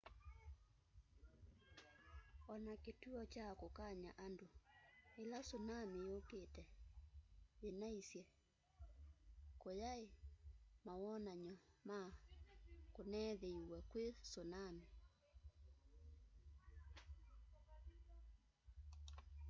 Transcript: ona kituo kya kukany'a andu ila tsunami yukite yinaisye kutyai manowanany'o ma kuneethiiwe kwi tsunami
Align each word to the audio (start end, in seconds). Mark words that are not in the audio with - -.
ona 2.53 2.73
kituo 2.83 3.21
kya 3.33 3.47
kukany'a 3.59 4.11
andu 4.25 4.47
ila 5.21 5.39
tsunami 5.47 5.97
yukite 6.11 6.63
yinaisye 7.61 8.23
kutyai 9.61 10.05
manowanany'o 10.85 11.53
ma 11.89 11.99
kuneethiiwe 12.93 13.77
kwi 13.89 14.05
tsunami 14.29 14.85